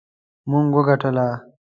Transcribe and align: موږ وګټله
موږ 0.49 0.65
وګټله 0.75 1.25